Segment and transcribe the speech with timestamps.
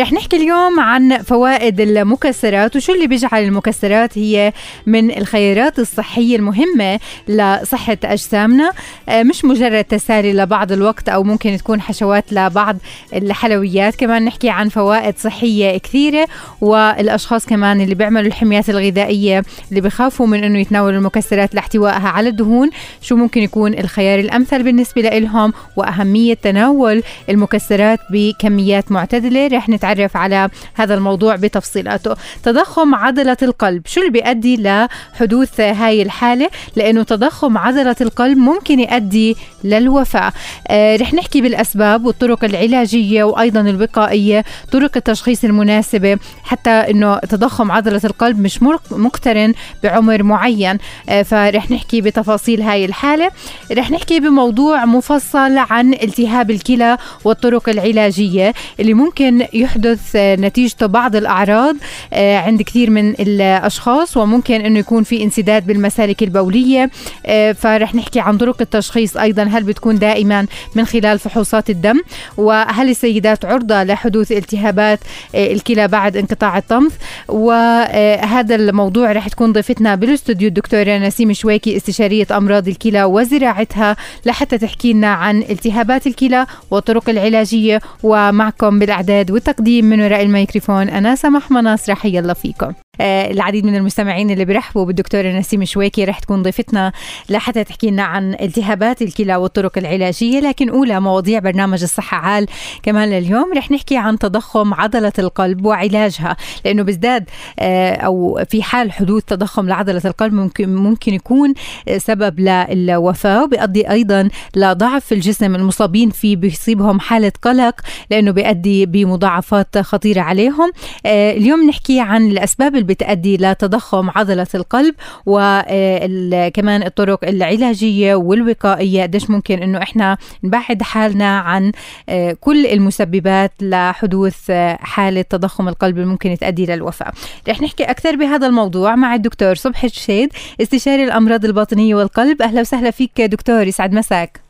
[0.00, 4.52] رح نحكي اليوم عن فوائد المكسرات وشو اللي بيجعل المكسرات هي
[4.86, 8.72] من الخيارات الصحية المهمة لصحة أجسامنا.
[9.08, 12.76] آه، مش مجرد تسالي لبعض الوقت أو ممكن تكون حشوات لبعض
[13.14, 16.28] الحلويات كمان نحكي عن فوائد صحية كثيرة
[16.60, 22.70] والأشخاص كمان اللي بيعملوا الحميات الغذائية اللي بخافوا من أنه يتناولوا المكسرات لاحتوائها على الدهون.
[23.02, 29.46] شو ممكن يكون الخيار الأمثل بالنسبة لهم وأهمية تناول المكسرات بكميات معتدلة.
[29.46, 32.14] رح نتعرف نتعرف على هذا الموضوع بتفصيلاته.
[32.42, 33.86] تضخم عضلة القلب.
[33.86, 40.32] شو اللي بيؤدي لحدوث هاي الحالة؟ لأنه تضخم عضلة القلب ممكن يؤدي للوفاة.
[40.68, 48.00] آه رح نحكي بالأسباب والطرق العلاجية وأيضا الوقائية طرق التشخيص المناسبة حتى أنه تضخم عضلة
[48.04, 50.78] القلب مش مقترن بعمر معين.
[51.08, 53.30] آه فرح نحكي بتفاصيل هاي الحالة.
[53.72, 61.16] رح نحكي بموضوع مفصل عن التهاب الكلى والطرق العلاجية اللي ممكن يحدث يحدث نتيجته بعض
[61.16, 61.76] الأعراض
[62.12, 66.90] آه، عند كثير من الأشخاص وممكن أنه يكون في انسداد بالمسالك البولية.
[67.26, 72.00] آه، فرح نحكي عن طرق التشخيص أيضا هل بتكون دائما من خلال فحوصات الدم؟
[72.36, 75.00] وهل السيدات عرضة لحدوث التهابات
[75.34, 76.92] آه، الكلى بعد انقطاع الطمث
[77.28, 83.96] وهذا الموضوع رح تكون ضيفتنا بالاستوديو الدكتورة نسيم شويكي استشارية أمراض الكلى وزراعتها
[84.26, 90.88] لحتى تحكي لنا عن التهابات الكلى والطرق العلاجية ومعكم بالأعداد والتقديم التقديم من وراء الميكروفون
[90.88, 92.72] أنا سمح مناصر حيا الله فيكم.
[93.00, 96.04] العديد من المستمعين اللي بيرحبوا بالدكتورة نسيم شويكي.
[96.04, 96.92] رح تكون ضيفتنا
[97.30, 102.46] لحتى تحكي لنا عن التهابات الكلى والطرق العلاجية لكن أولى مواضيع برنامج الصحة عال
[102.82, 103.52] كمان لليوم.
[103.56, 107.24] رح نحكي عن تضخم عضلة القلب وعلاجها لأنه بيزداد
[107.58, 111.54] آه أو في حال حدوث تضخم لعضلة القلب ممكن ممكن يكون
[111.96, 115.54] سبب للوفاة وبيؤدي أيضا لضعف الجسم.
[115.54, 117.80] المصابين فيه بيصيبهم حالة قلق
[118.10, 120.72] لأنه بيؤدي بمضاعفات خطيرة عليهم.
[121.06, 124.94] آه اليوم نحكي عن الأسباب بتؤدي لتضخم عضلة القلب
[125.26, 129.02] وكمان الطرق العلاجية والوقائية.
[129.02, 131.72] قديش ممكن إنه إحنا نبعد حالنا عن
[132.08, 137.12] آه، كل المسببات لحدوث آه، حالة تضخم القلب اللي ممكن تؤدي للوفاة
[137.48, 140.32] رح نحكي أكثر بهذا الموضوع مع الدكتور صبحي الشيد
[140.62, 142.42] استشاري الأمراض الباطنية والقلب.
[142.42, 144.45] أهلا وسهلا فيك دكتور يسعد مساك.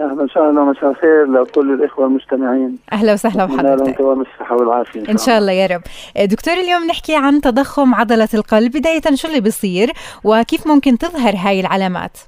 [0.00, 2.78] أهلا وسهلا مساء الخير لكل الإخوة المستمعين.
[2.92, 3.98] أهلا وسهلا بحضرتك.
[3.98, 5.08] دوام الصحة والعافية.
[5.08, 5.80] إن شاء الله يا رب.
[6.28, 8.76] دكتور اليوم نحكي عن تضخم عضلة القلب.
[8.76, 9.92] بداية شو اللي بيصير؟
[10.24, 12.18] وكيف ممكن تظهر هاي العلامات؟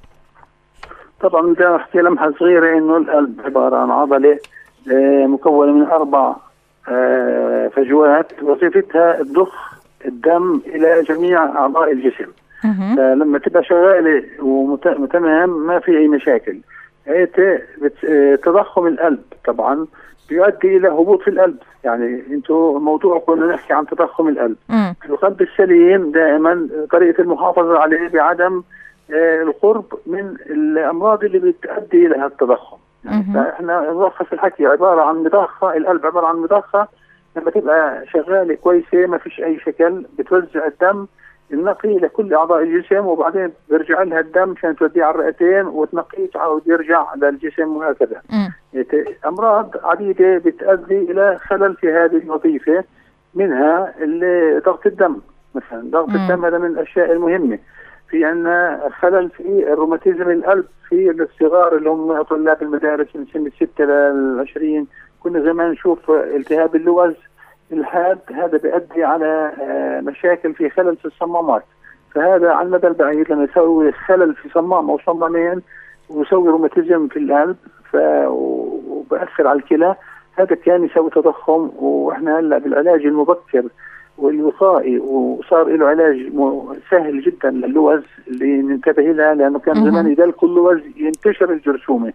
[1.21, 4.37] طبعا بدي احكي لمحة صغيرة إنه القلب عبارة عن عضلة
[4.91, 6.35] آه، مكونة من أربع
[6.89, 8.31] آه، فجوات.
[8.43, 12.31] وظيفتها تضخ الدم إلى جميع أعضاء الجسم.
[12.97, 14.23] فلما تبقى شغالة
[14.99, 16.57] وتمام ما في أي مشاكل.
[18.43, 19.85] تضخم القلب طبعا
[20.29, 21.57] بيؤدي إلى هبوط في القلب.
[21.83, 24.55] يعني أنتم موضوع كنا نحكي عن تضخم القلب.
[24.69, 24.91] م.
[25.09, 28.63] القلب السليم دائما طريقة المحافظة عليه بعدم
[29.13, 35.77] آه، القرب من الأمراض اللي بتؤدي إلى التضخم يعني فإحنا نلخص الحكي عبارة عن مضخة
[35.77, 36.87] القلب عبارة عن مضخة.
[37.35, 41.07] لما تبقى شغالة كويسة ما فيش أي شكل بتوزع الدم.
[41.53, 47.13] النقي لكل أعضاء الجسم وبعدين بيرجع لها الدم عشان توديه على الرئتين وتنقيه تعاود يرجع
[47.15, 48.21] للجسم وهكذا.
[49.25, 52.83] أمراض عديدة بتؤدي إلى خلل في هذه الوظيفة
[53.35, 53.93] منها
[54.65, 55.17] ضغط الدم
[55.55, 57.59] مثلا ضغط الدم هذا من الأشياء المهمة.
[58.09, 63.83] في عندنا خلل في الروماتيزم القلب في الصغار اللي هم طلاب المدارس من سن 6
[63.85, 64.87] ل 20
[65.23, 67.13] كنا زمان نشوف التهاب اللوز
[67.71, 71.63] الحاد هذا بيؤدي على آه، مشاكل في خلل في الصمامات.
[72.15, 75.61] فهذا على المدى البعيد لما يسوي خلل في صمام أو صمامين
[76.09, 77.55] ويسوي روماتيزم في القلب
[78.27, 79.95] وبأثر على الكلى
[80.35, 81.71] هذا كان يسوي تضخم.
[81.79, 83.63] وإحنا هلأ بالعلاج المبكر
[84.17, 86.31] والوقائي وصار له علاج
[86.91, 92.13] سهل جدا للوز اللي ننتبه لها لأنه كان زمان اذا كل لوز ينتشر الجرثومة.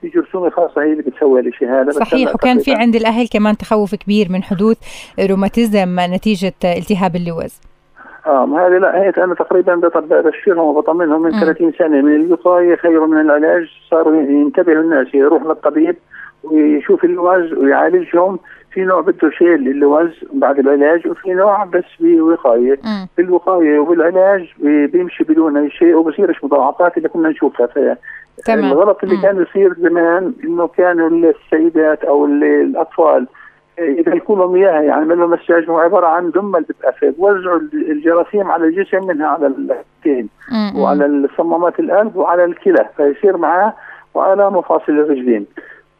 [0.00, 3.94] في جرثومه خاصة هي اللي بتسوي الشيء هذا صحيح وكان في عند الأهل كمان تخوف
[3.94, 4.76] كبير من حدوث
[5.30, 7.60] روماتيزم نتيجة التهاب اللوز
[8.26, 9.74] آه ما هذه لا هي أنا تقريبا
[10.10, 11.40] بشرهم وبطمنهم من م.
[11.40, 15.96] 30 سنة من الوقاية خير من العلاج صاروا ينتبهوا الناس يروح للطبيب
[16.44, 18.38] ويشوف اللوز ويعالجهم
[18.78, 22.74] في نوع بده شيل اللوز بعد العلاج وفي نوع بس بوقايه
[23.16, 24.52] في الوقايه وبالعلاج
[24.92, 27.66] بيمشي بدون أي شيء وبصيرش مضاعفات اللي كنا نشوفها.
[28.46, 28.64] تمام.
[28.72, 29.22] الغلط اللي مم.
[29.22, 33.26] كان يصير زمان إنه كانوا السيدات أو الأطفال
[33.78, 39.06] إذا لهم إياها يعني من المساج هو عبارة عن دمل بتقفل وزعوا الجراثيم على الجسم
[39.06, 40.28] منها على الكين
[40.76, 42.88] وعلى الصمامات القلب وعلى الكلى.
[42.96, 43.72] فيصير معاه
[44.14, 45.46] وعلى مفاصل الرجلين.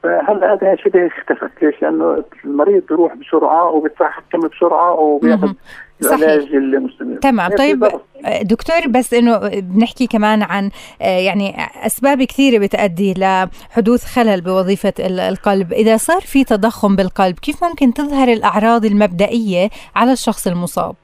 [0.02, 5.52] فهلا هذا شبه اختفت ليش؟ لأنه المريض بيروح بسرعة وبيتحكم بسرعة وبياخذ
[6.02, 7.50] العلاج المستمر تمام.
[7.50, 7.84] طيب
[8.42, 11.54] دكتور بس إنه بنحكي كمان عن يعني
[11.86, 14.92] أسباب كثيرة بتؤدي لحدوث خلل بوظيفة
[15.28, 20.94] القلب، إذا صار في تضخم بالقلب كيف ممكن تظهر الأعراض المبدئية على الشخص المصاب؟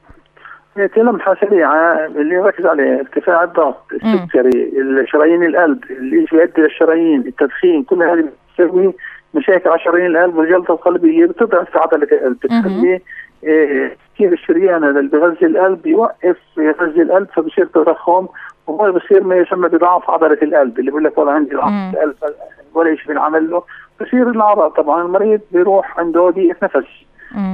[0.97, 4.71] لمحه سريعه اللي ركز عليه ارتفاع الضغط السكري
[5.01, 8.29] الشرايين القلب اللي يؤدي للشرايين التدخين كل هذه
[8.59, 8.93] بتسوي
[9.33, 13.01] مشاكل على شرايين القلب والجلطه القلبية بتضعف عضلة القلب بتخلي
[13.43, 18.27] إيه كثير الشريان اللي بغذي القلب يوقف يغذي القلب فبصير تضخم
[18.67, 22.35] وهو بصير ما يسمى بضعف عضلة القلب اللي بيقول لك والله عندي ضعف القلب
[22.73, 23.63] ولا شيء بنعمل له.
[24.01, 26.87] بصير الأعراض طبعا المريض بيروح عنده ضيق نفس.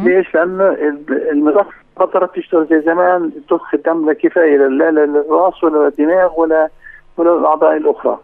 [0.05, 0.77] ليش؟ لأنه
[1.09, 1.67] المضخ
[1.99, 6.69] بطلت تشتغل زي زمان تضخ الدم لا كفاية لا للرأس ولا للدماغ ولا
[7.17, 8.19] ولا الأعضاء الأخرى.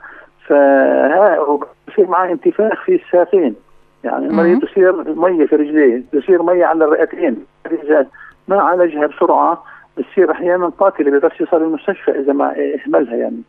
[0.47, 3.55] فها بصير معاه انتفاخ في الساقين
[4.03, 7.45] يعني المريض بصير مية في رجليه بصير مية على الرئتين.
[8.47, 9.63] ما عالجها بسرعة
[9.97, 12.55] بتصير أحيانا قاتلة بيقدرش يوصل المستشفى إذا ما
[12.85, 13.41] اهملها يعني.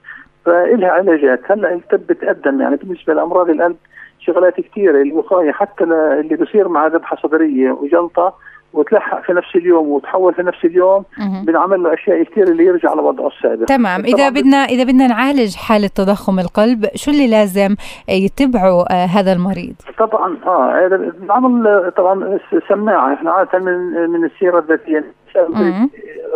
[0.44, 1.40] فإلها علاجات.
[1.52, 3.76] هلا الطب بتقدم يعني بالنسبة لأمراض القلب
[4.18, 8.34] شغلات كثيرة الوقاية حتى اللي بصير مع ذبحة صدرية وجلطة
[8.72, 11.04] وتلحق في نفس اليوم وتحول في نفس اليوم
[11.46, 13.64] بنعمل له اشياء كثير اللي يرجع لوضعه السابق.
[13.64, 14.04] تمام.
[14.04, 17.76] إذا بدنا إذا بدنا نعالج حالة تضخم القلب شو اللي لازم
[18.08, 20.86] يتبعه آه هذا المريض؟ طبعا آه
[21.20, 22.38] بنعمل طبعا
[22.68, 23.14] سماعة.
[23.14, 25.04] إحنا عادة من من السيرة الذاتية.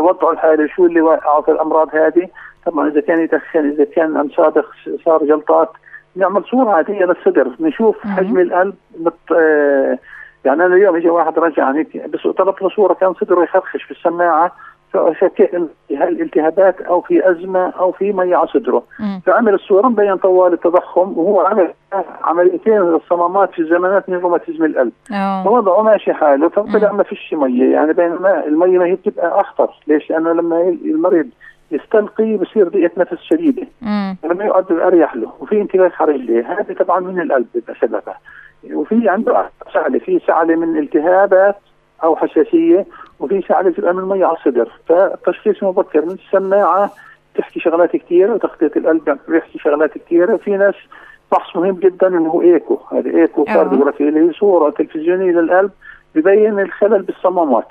[0.00, 2.28] وضعه الحالي شو اللي وقعه في الأمراض هذه؟
[2.66, 4.64] طبعا إذا كان يدخن إذا كان عم صادق
[5.04, 5.70] صار جلطات
[6.16, 7.48] نعمل صورة عادية للصدر.
[7.60, 9.98] نشوف حجم القلب مت آه
[10.44, 14.52] يعني أنا اليوم اجى واحد رجعني بس طلبت له صورة كان صدره يخرخش في السماعة
[14.92, 15.54] فشكيت
[15.98, 18.82] هل التهابات أو في أزمة أو في مي على صدره.
[19.26, 21.72] فعمل الصورة مبين طوال التضخم وهو عمل
[22.22, 24.92] عمليتين للصمامات في الزمانات من روماتيزم القلب
[25.44, 29.70] فوضعه ماشي حاله فطلع ما فيش مية يعني بينما المي ما هي بتبقى أخطر.
[29.86, 31.26] ليش؟ لأنه لما المريض
[31.70, 33.66] يستلقي بصير ضيقة نفس شديدة.
[34.24, 37.46] لما يقعد اريح له وفي انتباك على رجليه هذه طبعا من القلب
[37.80, 38.18] سببها
[38.72, 41.56] وفي عنده سعله في سعله من التهابات
[42.04, 42.86] أو حساسية
[43.20, 44.68] وفي سعله بتبقى من ميه على الصدر.
[44.88, 46.90] فالتشخيص مبكر من السماعة
[47.34, 50.74] تحكي شغلات كثيره وتخطيط القلب بيحكي شغلات كثيره في ناس
[51.30, 52.78] فحص مهم جدا إنه هو echo.
[52.92, 55.70] هذا echocardiography اللي هي صورة تلفزيونية للقلب
[56.14, 57.68] ببين الخلل بالصمامات.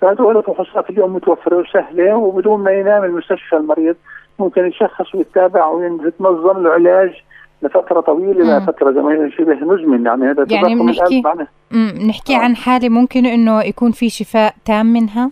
[0.00, 3.96] فهذول الفحوصات اليوم متوفرة وسهلة وبدون ما ينام المستشفى المريض
[4.38, 7.22] ممكن يشخص ويتابع ويتنظم له علاج
[7.62, 11.22] لفترة طويلة لفترة زمان شبه مزمن يعني هذا يعني بنحكي
[11.72, 12.38] بنحكي آه.
[12.38, 15.30] عن حالة ممكن إنه يكون في شفاء تام منها؟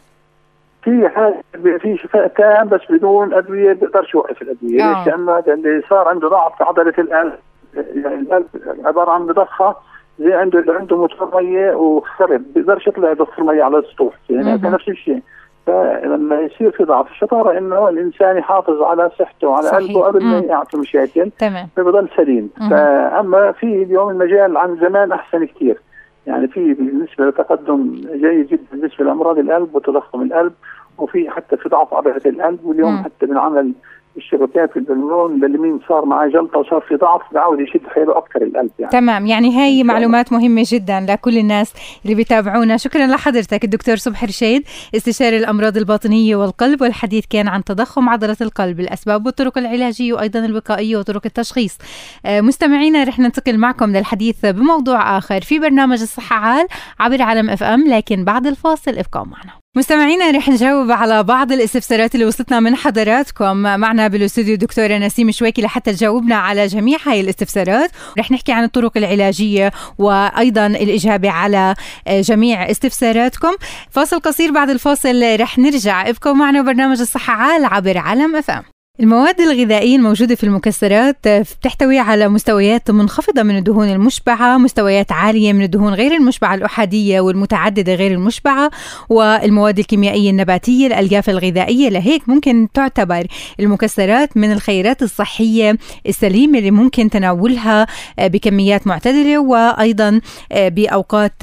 [0.82, 1.42] في حالة
[1.78, 4.98] في شفاء تام بس بدون أدوية بيقدرش يوقف الأدوية آه.
[4.98, 7.32] ليش؟ لأنه هذا اللي صار عنده ضعف في عضلة القلب
[7.74, 8.46] يعني القلب
[8.84, 9.76] عبارة عن مضخة
[10.18, 14.88] زي عنده عنده موتور مية وخرب بيقدرش يطلع يضخ المية على السطوح يعني هذا نفس
[14.88, 15.22] الشيء
[15.67, 20.76] فلما يصير في ضعف الشطارة إنه الإنسان يحافظ على صحته وعلى قلبه قبل ما يعطي
[20.76, 21.69] مشاكل تمام.
[21.76, 22.50] فبضل سليم.
[22.71, 25.81] فأما في اليوم المجال عن زمان أحسن كثير.
[26.26, 30.52] يعني في بالنسبة لتقدم جيد جدا بالنسبة لأمراض القلب وتضخم القلب
[30.99, 33.05] وفي حتى في ضعف عضلة القلب واليوم مم.
[33.05, 33.73] حتى بنعمل
[34.17, 38.93] الشبكات البلمون لمين صار معاه جلطة وصار في ضعف بعود يشد حيله أكثر القلب يعني.
[38.93, 41.75] تمام يعني هاي معلومات مهمة جدا لكل الناس
[42.05, 42.76] اللي بيتابعونا.
[42.76, 44.62] شكرا لحضرتك الدكتور صبحي رشيد
[44.97, 50.97] استشاري الأمراض الباطنية والقلب والحديث كان عن تضخم عضله القلب الأسباب والطرق العلاجية وأيضا الوقائية
[50.97, 51.79] وطرق التشخيص.
[52.26, 56.66] آه، مستمعينا رح ننتقل معكم للحديث بموضوع آخر في برنامج الصحة
[57.00, 59.60] عبر عالم إف إم لكن بعد الفاصل ابقوا معنا.
[59.76, 63.56] مستمعينا رح نجاوب على بعض الاستفسارات اللي وصلتنا من حضراتكم.
[63.56, 67.90] معنا بالاستوديو دكتورة نسيم شويكي لحتى تجاوبنا على جميع هاي الاستفسارات.
[68.18, 71.74] رح نحكي عن الطرق العلاجية وأيضا الإجابة على
[72.08, 73.52] جميع استفساراتكم.
[73.90, 76.08] فاصل قصير بعد الفاصل رح نرجع.
[76.08, 78.62] ابقوا معنا برنامج الصحة عال عبر علم أم
[79.00, 85.62] المواد الغذائية الموجودة في المكسرات بتحتوي على مستويات منخفضة من الدهون المشبعة مستويات عالية من
[85.62, 88.71] الدهون غير المشبعة الأحادية والمتعددة غير المشبعة
[89.09, 93.26] والمواد الكيميائية النباتية الألياف الغذائية لهيك ممكن تعتبر
[93.61, 97.87] المكسرات من الخيرات الصحية السليمة اللي ممكن تناولها
[98.19, 100.21] بكميات معتدلة وأيضا
[100.54, 101.42] بأوقات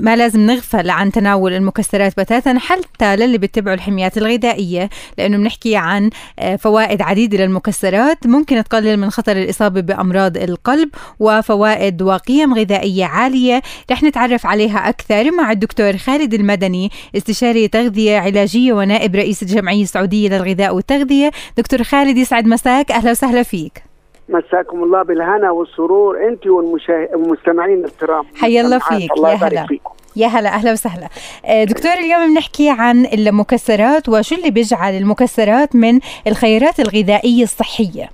[0.00, 6.04] ما لازم نغفل عن تناول المكسرات بتاتا حتى للي بيتبعوا الحميات الغذائية لأنه بنحكي عن
[6.06, 6.10] آه،
[6.58, 8.26] فوائد عديدة للمكسرات.
[8.26, 10.88] ممكن تقلل من خطر الإصابة بأمراض القلب
[11.20, 13.62] وفوائد وقيم غذائية عالية.
[13.90, 20.28] رح نتعرف عليها أكثر مع الدكتور خالد المدني استشاري تغذية علاجية ونائب رئيس الجمعية السعودية
[20.28, 21.30] للغذاء والتغذية.
[21.58, 22.92] دكتور خالد يسعد مساك.
[22.92, 23.82] أهلا وسهلا فيك.
[24.28, 28.24] مساكم الله بالهنا والسرور أنت والمستمعين الكرام.
[28.34, 29.12] حيا الله فيك.
[29.12, 29.66] الله يا هلا.
[29.66, 29.87] فيكم.
[30.18, 31.08] يا هلا أهلا وسهلا.
[31.46, 38.08] آه، دكتور اليوم بنحكي عن المكسرات وشو اللي بيجعل المكسرات من الخيارات الغذائية الصحية؟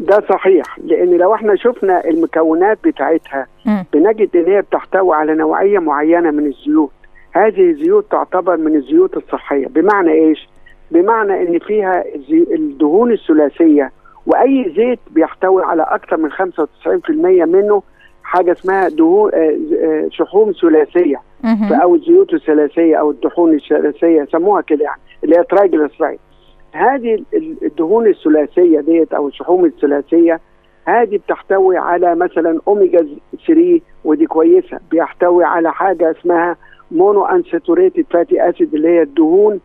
[0.00, 3.82] ده صحيح لأن لو إحنا شفنا المكونات بتاعتها م.
[3.92, 6.92] بنجد إن هي بتحتوي على نوعية معينة من الزيوت.
[7.32, 9.66] هذه الزيوت تعتبر من الزيوت الصحية.
[9.66, 10.48] بمعنى إيش؟
[10.90, 12.04] بمعنى إن فيها
[12.54, 13.92] الدهون الثلاثية
[14.26, 17.82] وأي زيت بيحتوي على أكثر من 95% منه
[18.24, 21.20] حاجة اسمها دهون آه، آه، شحوم ثلاثية.
[21.82, 26.18] أو الزيوت الثلاثية أو الدهون الثلاثية سموها كده يعني اللي هي triglyceride
[26.72, 27.24] هذه
[27.62, 30.40] الدهون الثلاثية ديت أو الشحوم الثلاثية
[30.86, 33.06] هذه بتحتوي على مثلا اوميجا
[33.46, 34.78] 3 ودي كويسة.
[34.90, 36.56] بيحتوي على حاجة اسمها
[36.90, 39.60] monounsaturated fatty acid اللي هي الدهون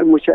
[0.00, 0.30] المش...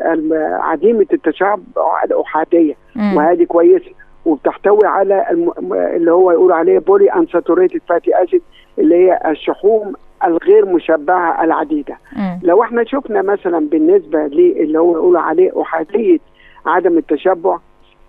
[0.60, 1.64] عديمة التشعب
[2.06, 2.74] الأحادية.
[3.16, 3.92] وهذه كويسة.
[4.26, 5.74] وبتحتوي على الم...
[5.74, 8.42] اللي هو يقول عليه polyunsaturated fatty acid
[8.80, 9.94] اللي هي الشحوم
[10.26, 12.40] الغير مشبعه العديدة م.
[12.44, 16.18] لو إحنا شفنا مثلا بالنسبة للي هو يقول عليه أحادية
[16.66, 17.58] عدم التشبع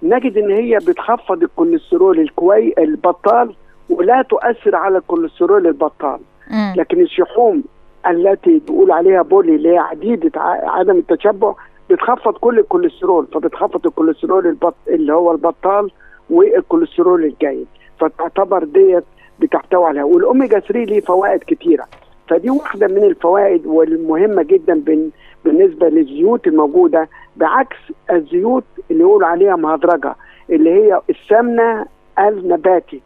[0.02, 3.54] نجد إن هي بتخفض الكوليسترول الكوي البطال
[3.90, 6.18] ولا تؤثر على الكوليسترول البطال
[6.50, 6.72] م.
[6.76, 7.62] لكن الشحوم
[8.10, 10.30] التي تقول عليها poly اللي هي عديدة
[10.62, 11.54] عدم التشبع
[11.90, 14.74] بتخفض كل الكوليسترول فبتخفض الكوليسترول البط...
[14.88, 15.90] اللي هو البطال
[16.30, 17.66] والكوليسترول الجيد.
[18.00, 19.04] فتعتبر ديت
[19.40, 21.84] بتحتوي عليها والأوميجا 3 ليه فوائد كتيرة.
[22.28, 24.82] فدي واحدة من الفوائد والمهمة جدا
[25.44, 27.76] بالنسبة للزيوت الموجودة بعكس
[28.10, 30.14] الزيوت اللي يقولوا عليها مهدرجة
[30.50, 31.86] اللي هي السمنة
[32.18, 33.02] النباتي.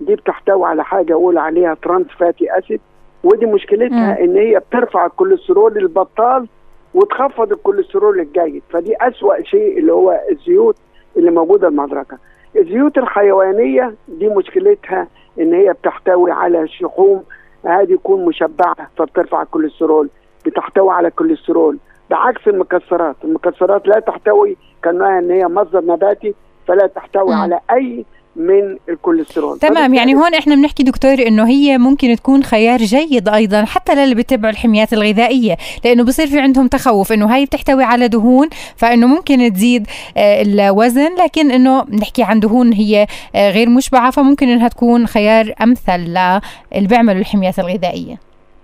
[0.00, 2.80] دي بتحتوي على حاجة يقول عليها trans fatty acid.
[3.24, 6.48] ودي مشكلتها إن هي بترفع الكوليسترول البطال
[6.94, 8.62] وتخفض الكوليسترول الجيد.
[8.70, 10.76] فدي أسوأ شيء اللي هو الزيوت
[11.16, 12.18] اللي موجودة المهدرجة
[12.58, 15.06] الزيوت الحيوانية دي مشكلتها
[15.40, 17.22] إن هي بتحتوي على شحوم
[17.64, 20.08] هذه يكون مشبعة فبترفع الكوليسترول
[20.46, 21.78] بتحتوي على الكوليسترول
[22.10, 26.34] بعكس المكسرات المكسرات لا تحتوي لأنها إن هي مصدر نباتي
[26.66, 27.38] فلا تحتوي م.
[27.38, 28.04] على أي
[28.36, 29.58] من الكوليسترول.
[29.58, 34.14] تمام يعني هون إحنا بنحكي دكتور إنه هي ممكن تكون خيار جيد أيضا حتى للي
[34.14, 39.52] بيتبعوا الحميات الغذائية لأنه بصير في عندهم تخوف إنه هاي بتحتوي على دهون فإنه ممكن
[39.52, 45.06] تزيد آه، الوزن لكن إنه بنحكي عن دهون هي آه، غير مشبعة فممكن إنها تكون
[45.06, 46.40] خيار أمثل للي
[46.74, 48.16] بيعملوا الحميات الغذائية.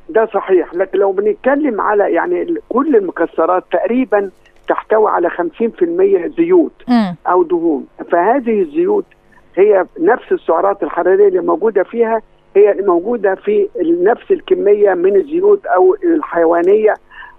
[0.09, 4.31] ده صحيح لكن لو بنتكلم على يعني كل المكسرات تقريبا
[4.69, 7.14] تحتوي على 50% زيوت م.
[7.26, 7.87] أو دهون.
[8.12, 9.05] فهذه الزيوت
[9.56, 12.23] هي نفس السعرات الحرارية اللي موجودة فيها
[12.56, 13.68] هي موجودة في
[14.02, 16.94] نفس الكمية من الزيوت أو الحيوانية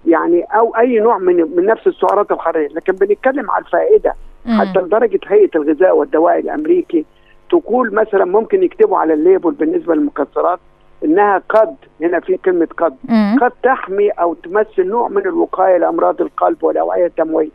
[0.06, 2.68] يعني أو أي نوع من من نفس السعرات الحرارية.
[2.68, 4.14] لكن بنتكلم على الفائدة.
[4.58, 7.04] حتى لدرجة هيئة الغذاء والدواء الأمريكي
[7.50, 10.58] تقول مثلا ممكن يكتبوا على ال label بالنسبة للمكسرات
[11.04, 12.96] إنها قد هنا في كلمة قد
[13.40, 17.48] قد تحمي أو تمثل نوع من الوقاية لأمراض القلب والاوعيه الدمويه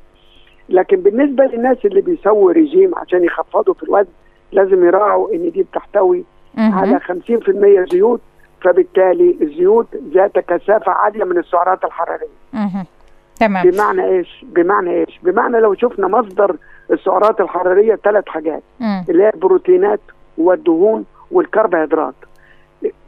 [0.70, 4.10] لكن بالنسبة للناس اللي بيسووا ريجيم عشان يخفضوا في الوزن
[4.52, 6.24] لازم يراعوا إن دي بتحتوي
[6.58, 8.22] على 50% زيوت
[8.62, 12.28] فبالتالي الزيوت ذات كثافة عالية من السعرات الحرارية.
[13.40, 16.56] تمام بمعنى إيش؟ بمعنى إيش؟ بمعنى لو شفنا مصدر
[16.92, 19.06] السعرات الحرارية ثلاث حاجات مم.
[19.10, 20.00] اللي هي البروتينات
[20.38, 22.14] والدهون والكربوهيدرات.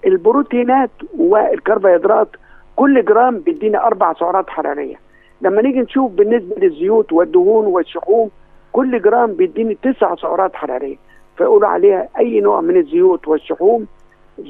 [0.05, 2.27] البروتينات والكربوهيدرات
[2.75, 4.95] كل جرام بيدينا أربع سعرات حرارية.
[5.41, 8.29] لما نيجي نشوف بالنسبة للزيوت والدهون والشحوم
[8.71, 10.98] كل جرام بيديني تسع سعرات حرارية.
[11.41, 13.88] فيقولوا عليها أي نوع من الزيوت والشحوم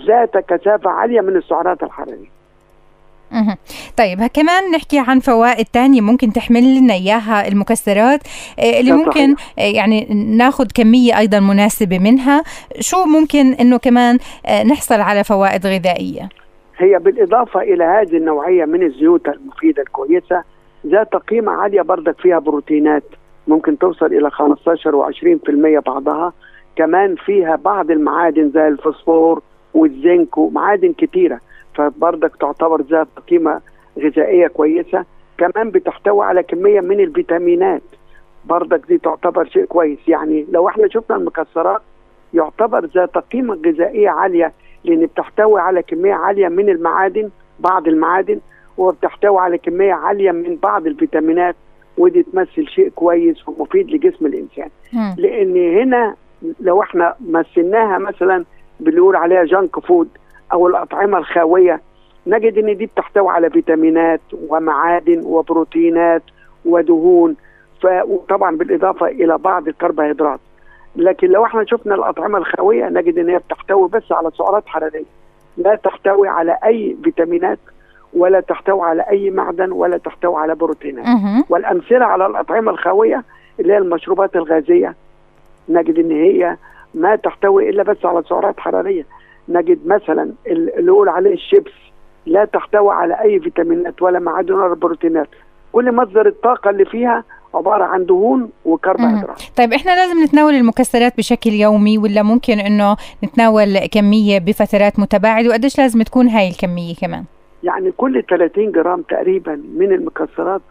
[0.08, 2.42] ذات كثافة عالية من السعرات الحرارية.
[3.98, 8.20] طيب كمان نحكي عن فوائد تانية ممكن تحمل لنا إياها المكسرات
[8.60, 10.08] آه، اللي ممكن آه، يعني
[10.38, 12.44] ناخذ كمية أيضا مناسبة منها.
[12.80, 16.30] شو ممكن أنه كمان آه، نحصل على فوائد غذائية؟
[16.78, 20.44] هي بالإضافة إلى هذه النوعية من الزيوت المفيدة الكويسة
[20.88, 23.04] ذات قيمة عالية برضك فيها بروتينات
[23.48, 26.34] ممكن توصل إلى 15 و20% بعضها.
[26.82, 29.42] كمان فيها بعض المعادن زي الفوسفور
[29.74, 31.40] والزنك ومعادن كتيرة.
[31.76, 33.62] فبرضك تعتبر ذات قيمة
[34.00, 35.06] غذائية كويسة.
[35.38, 37.82] كمان بتحتوي على كمية من الفيتامينات.
[38.46, 40.00] برضك دي تعتبر شيء كويس.
[40.08, 41.82] يعني لو إحنا شفنا المكسرات
[42.34, 44.52] يعتبر ذات قيمة غذائية عالية
[44.84, 48.40] لأن بتحتوي على كمية عالية من المعادن بعض المعادن
[48.78, 51.56] وبتحتوي على كمية عالية من بعض الفيتامينات.
[51.98, 54.70] ودي تمثل شيء كويس ومفيد لجسم الإنسان.
[55.18, 56.16] لأن هنا
[56.60, 58.46] لو إحنا مثلناها مثلا
[58.80, 60.10] بنقول عليها جانك فود
[60.54, 61.82] أو الأطعمة الخاوية
[62.28, 66.24] نجد إن دي بتحتوي على فيتامينات ومعادن وبروتينات
[66.66, 67.36] ودهون
[67.86, 70.40] وطبعا بالإضافة إلى بعض الكربوهيدرات.
[70.96, 75.06] لكن لو إحنا شفنا الأطعمة الخاوية نجد إن هي بتحتوي بس على سعرات حرارية.
[75.58, 77.60] لا تحتوي على أي فيتامينات
[78.14, 81.06] ولا تحتوي على أي معدن ولا تحتوي على بروتينات.
[81.50, 83.24] والأمثلة على الأطعمة الخاوية
[83.60, 84.96] اللي هي المشروبات الغازية
[85.70, 86.58] نجد إن هي
[86.94, 89.06] ما تحتوي إلا بس على سعرات حرارية.
[89.50, 91.72] نجد مثلا اللي يقول عليه الشيبس
[92.26, 95.28] لا تحتوي على أي فيتامينات ولا معادن ولا بروتينات.
[95.72, 99.42] كل مصدر الطاقة اللي فيها عبارة عن دهون وكربوهيدرات.
[99.58, 105.78] طيب إحنا لازم نتناول المكسرات بشكل يومي ولا ممكن إنه نتناول كمية بفترات متباعدة؟ وقديش
[105.78, 107.24] لازم تكون هاي الكمية كمان؟
[107.64, 110.62] يعني كل 30 جرام تقريبا من المكسرات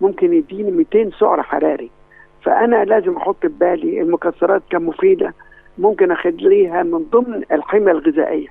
[0.00, 1.90] ممكن يديني 200 سعر حراري.
[2.42, 5.34] فأنا لازم أحط في بالي المكسرات كمفيدة
[5.78, 8.48] ممكن أخليها من ضمن الحميه الغذائية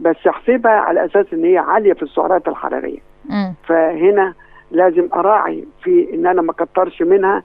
[0.00, 2.98] بس أحسبها على أساس إن هي عالية في السعرات الحرارية.
[3.30, 3.52] م.
[3.66, 4.34] فهنا
[4.70, 7.42] لازم أراعي في إن أنا ما اكترش منها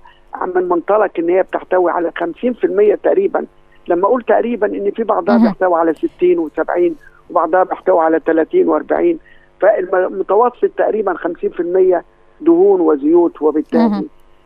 [0.55, 3.45] من منطلق إن هي بتحتوي على 50% تقريبا.
[3.87, 6.91] لما أقول تقريبا إن في بعضها بيحتوي على 60 و70
[7.29, 9.17] وبعضها بيحتوي على 30 و40
[9.61, 12.03] فالمتوسط تقريبا 50%
[12.41, 13.83] دهون وزيوت وبالتالي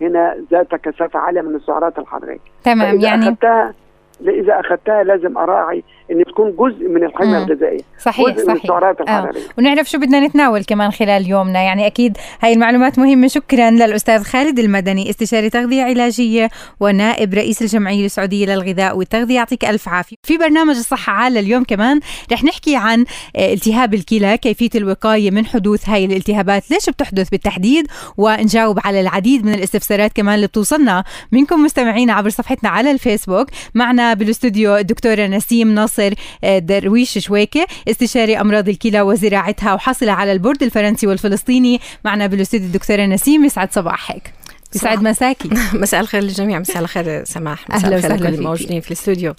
[0.01, 2.39] هنا ذات كثافه عاليه من السعرات الحرارية.
[2.63, 3.73] تمام يعني أخدتها
[4.21, 8.47] اذا أخذتها لازم أراعي إن تكون جزء من الحميه الغذائية صحيح جزء صحيح.
[8.47, 9.41] من السعرات الحرارية.
[9.41, 9.43] آه.
[9.57, 11.61] ونعرف شو بدنا نتناول كمان خلال يومنا.
[11.61, 13.27] يعني أكيد هاي المعلومات مهمة.
[13.27, 16.49] شكرا للأستاذ خالد المدني استشاري تغذية علاجية
[16.79, 19.35] ونائب رئيس الجمعية السعودية للغذاء والتغذية.
[19.35, 20.15] يعطيك ألف عافية.
[20.23, 21.99] في برنامج الصحة عالة اليوم كمان.
[22.31, 23.05] رح نحكي عن
[23.37, 26.71] التهاب الكلى كيفية الوقاية من حدوث هاي الالتهابات.
[26.71, 32.69] ليش بتحدث بالتحديد؟ ونجاوب على العديد من الاستفسارات كمان اللي بتوصلنا منكم مستمعينا عبر صفحتنا
[32.69, 33.47] على الفيسبوك.
[33.73, 36.00] معنا بالأستوديو الدكتورة نسيم ناصر.
[36.43, 41.79] درويش شويكة استشاري أمراض الكلى وزراعتها وحاصلة على البورد الفرنسي والفلسطيني.
[42.05, 44.33] معنا بالاستوديو الدكتورة نسيم يسعد صباحك.
[44.75, 45.49] يسعد مساكي.
[45.73, 49.33] مساء الخير للجميع مساء الخير سماح مساء الخير وسهلا لكل الموجودين في الاستوديو.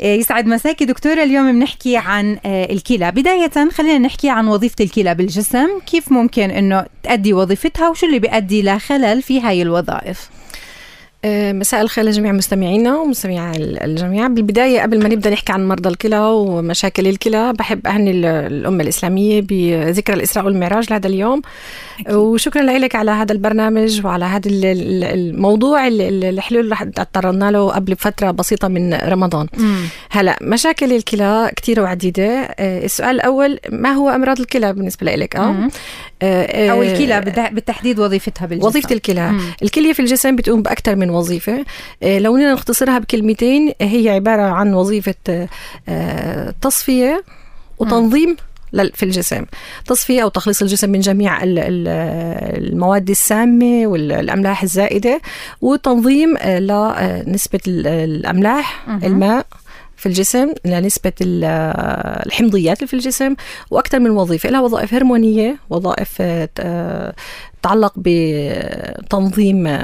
[0.00, 0.84] يسعد مساكي.
[0.84, 3.10] دكتورة اليوم بنحكي عن الكلى.
[3.10, 5.68] بداية خلينا نحكي عن وظيفة الكلى بالجسم.
[5.86, 10.28] كيف ممكن أنه تأدي وظيفتها وشو اللي بيؤدي لخلل في هاي الوظائف؟
[11.52, 14.26] مساء الخير لجميع مستمعينا ومستمعي الجميع.
[14.26, 20.16] بالبداية قبل ما نبدأ نحكي عن مرضى الكلى ومشاكل الكلى بحب أهني الأمة الإسلامية بذكرى
[20.16, 21.42] الإسراء والمعراج لهذا اليوم.
[22.00, 22.14] أكيد.
[22.14, 28.68] وشكرا لك على هذا البرنامج وعلى هذا الموضوع الحلو اللي اضطرنا له قبل فترة بسيطة
[28.68, 29.46] من رمضان.
[29.58, 29.84] مم.
[30.10, 32.42] هلا مشاكل الكلى كثيرة وعديدة.
[32.60, 35.68] السؤال الأول ما هو أمراض الكلى بالنسبة لك؟ أه؟
[36.22, 37.20] أو الكلى
[37.52, 38.66] بالتحديد وظيفتها بالجسم.
[38.66, 39.32] وظيفة الكلى.
[39.62, 41.64] الكلية في الجسم بتقوم بأكثر من وظيفة.
[42.02, 45.48] لو بدنا نختصرها بكلمتين هي عبارة عن وظيفة
[46.62, 47.24] تصفية
[47.78, 48.36] وتنظيم
[48.94, 49.44] في الجسم.
[49.86, 55.20] تصفية أو تخليص الجسم من جميع المواد السامة والأملاح الزائدة
[55.60, 59.46] وتنظيم لنسبة الأملاح الماء
[59.96, 63.34] في الجسم لنسبة الحمضيات اللي في الجسم
[63.70, 64.50] وأكثر من وظيفة.
[64.50, 66.22] لها وظائف هرمونية وظائف
[66.54, 69.78] تتعلق بتنظيم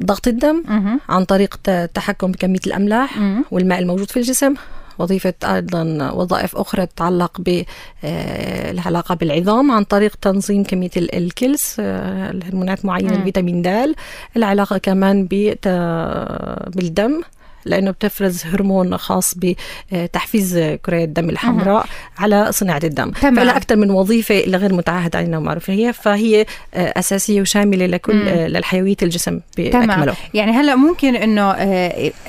[0.00, 0.62] ضغط الدم
[1.08, 3.18] عن طريق التحكم بكمية الأملاح
[3.50, 4.54] والماء الموجود في الجسم
[4.98, 13.62] وظيفة أيضا وظائف أخرى تتعلق بالعلاقة بالعظام عن طريق تنظيم كمية الكلس الهرمونات معينة الفيتامين
[13.62, 13.94] د
[14.36, 15.26] العلاقة كمان
[16.76, 17.20] بالدم.
[17.66, 21.86] لأنه بتفرز هرمون خاص بتحفيز كريات الدم الحمراء
[22.18, 23.10] على صناعة الدم.
[23.10, 23.36] تمام.
[23.36, 28.28] فلها أكثر من وظيفة اللي غير متعهد علينا ومعروفه هي فهي أساسية وشاملة لكل مم.
[28.28, 30.14] للحيوية الجسم بأكمله.
[30.34, 31.56] يعني هلا ممكن إنه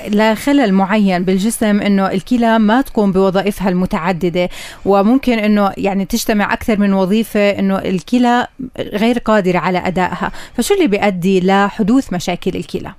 [0.08, 4.48] لخلل معين بالجسم إنه الكلى ما تقوم بوظائفها المتعددة
[4.84, 8.46] وممكن إنه يعني تجتمع أكثر من وظيفة إنه الكلى
[8.78, 10.32] غير قادرة على أدائها.
[10.56, 12.92] فشو اللي بيؤدي لحدوث مشاكل الكلى؟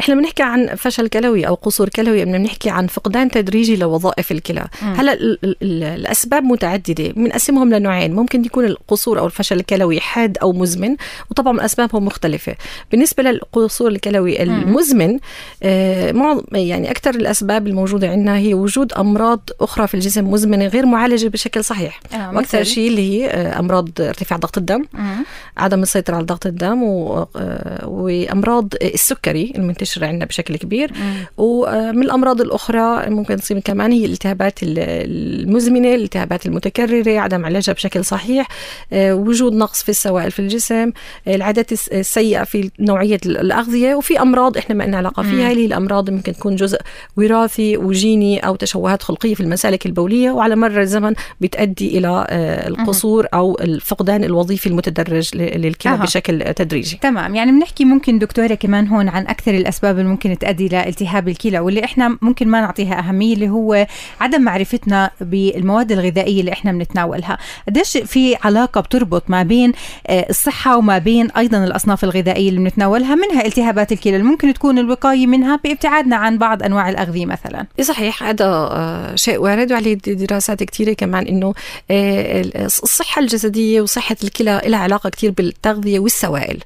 [0.00, 4.66] إحنا بنحكي عن فشل كلوي أو قصور كلوي بنحكي عن فقدان تدريجي لوظائف الكلى.
[4.80, 5.18] هلأ
[5.62, 10.96] الأسباب متعددة بنقسمهم لنوعين ممكن يكون القصور أو الفشل الكلوي حاد أو مزمن
[11.30, 12.54] وطبعا أسبابهم مختلفة.
[12.90, 15.18] بالنسبة للقصور الكلوي المزمن
[15.62, 21.28] آه يعني أكثر الأسباب الموجودة عندنا هي وجود أمراض أخرى في الجسم مزمنة غير معالجة
[21.28, 22.00] بشكل صحيح.
[22.14, 25.24] آه وأكثر شيء اللي هي آه، أمراض ارتفاع ضغط الدم مم.
[25.56, 26.82] عدم السيطرة على ضغط الدم.
[26.82, 30.92] آه، وأمراض السكري المنتشرة عندنا بشكل كبير.
[30.92, 31.14] مم.
[31.36, 38.48] ومن الأمراض الأخرى ممكن تصيب كمان هي الالتهابات المزمنة الالتهابات المتكررة عدم علاجها بشكل صحيح
[38.92, 40.92] آه، وجود نقص في السوائل في الجسم
[41.28, 43.94] العادات السيئة في نوعية الأغذية.
[43.94, 46.78] وفي أمراض إحنا ما لنا علاقة فيها اللي هي الأمراض ممكن تكون جزء
[47.16, 50.30] وراثي وجيني أو تشوهات خلقية في المسالك البولية.
[50.30, 55.96] وعلى مر الزمن بتؤدي إلى آه، القصور أو الفقدان الوظيفي المتدرج للكلى أه.
[55.96, 56.98] بشكل تدريجي.
[57.02, 57.34] تمام.
[57.34, 61.84] يعني بنحكي ممكن دكتورة كمان هون عن أكثر الأسباب اللي ممكن تؤدي لالتهاب الكلى واللي
[61.84, 63.86] إحنا ممكن ما نعطيها أهمية اللي هو
[64.20, 67.38] عدم معرفتنا بالمواد الغذائية اللي إحنا بنتناولها.
[67.68, 69.72] قديش في علاقة بتربط ما بين
[70.06, 74.78] آه، الصحة وما بين أيضا الأصناف الغذائية اللي بنتناولها منها التهابات الكلى اللي ممكن تكون
[74.78, 77.66] الوقاية منها بإبتعادنا عن بعض أنواع الأغذية مثلا.
[77.80, 81.54] صحيح هذا آه، شيء وارد وعليه دراسات كثيره كمان إنه
[81.90, 86.58] آه، الصحة الجسدية وصحة الكلى لها علاقة كثير بالتغذية والسوائل.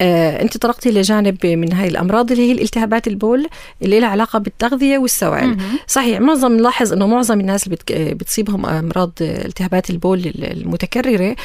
[0.00, 3.46] أنت طرقتي لجانب من هاي الأمراض اللي هي الالتهابات البول
[3.82, 5.56] اللي لها علاقة بالتغذية والسوائل.
[5.86, 7.78] صحيح معظم نلاحظ إنه معظم الناس اللي
[8.14, 11.36] بتصيبهم أمراض التهابات البول المتكررة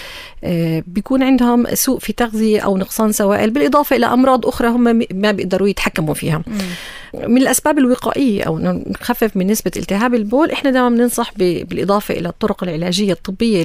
[0.43, 4.83] آه، بيكون عندهم سوء في تغذية أو نقصان سوائل بالإضافة إلى أمراض أخرى هم
[5.13, 6.43] ما بيقدروا يتحكموا فيها.
[7.13, 12.63] من الأسباب الوقائية أو نخفف من نسبة التهاب البول إحنا دائما بننصح بالإضافة إلى الطرق
[12.63, 13.63] العلاجية الطبية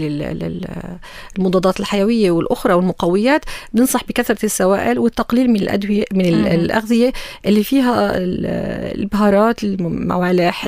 [1.39, 7.13] للمضادات الحيوية والأخرى والمقويات بننصح بكثرة السوائل والتقليل من الأدوية من الأغذية
[7.47, 10.67] اللي فيها البهارات الموالح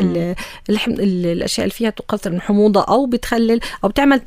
[0.68, 4.20] الأشياء اللي فيها تقصر الحموضه أو بتخلل أو بتعمل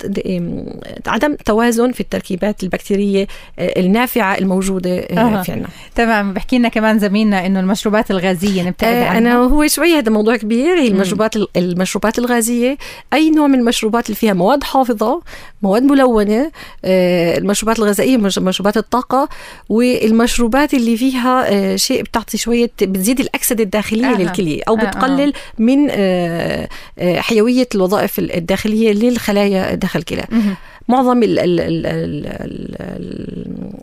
[1.07, 3.27] عدم توازن في التركيبات البكتيرية
[3.59, 5.67] آه، النافعة الموجودة آه، في عنا.
[5.95, 6.33] تمام.
[6.33, 9.17] بحكي لنا كمان زميلنا إنه المشروبات الغازية نبتعد آه، عنها.
[9.17, 12.77] أنا هو شوي هذا موضوع كبير هي المشروبات المشروبات الغازية.
[13.13, 15.21] أي نوع من المشروبات اللي فيها مواد حافظة
[15.61, 16.51] مواد ملونة
[16.85, 19.29] المشروبات الغذائية مشروبات الطاقة
[19.69, 24.17] والمشروبات اللي فيها شيء بتعطي شوية بتزيد الأكسدة الداخلية آه.
[24.17, 25.61] للكلية أو بتقلل آه.
[25.61, 25.91] من
[27.21, 30.25] حيوية الوظائف الداخلية للخلايا داخل الكلى
[30.87, 31.23] معظم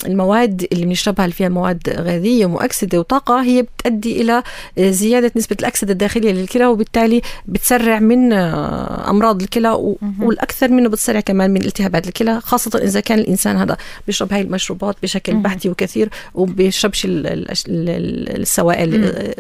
[0.07, 4.43] المواد اللي بنشربها اللي فيها مواد غازية ومؤكسدة وطاقة هي بتؤدي إلى
[4.79, 11.65] زيادة نسبة الأكسدة الداخلية للكلى وبالتالي بتسرع من أمراض الكلى والأكثر منه بتسرع كمان من
[11.65, 18.91] التهابات الكلى خاصة إذا كان الإنسان هذا بيشرب هاي المشروبات بشكل بحثي وكثير وبيشربش السوائل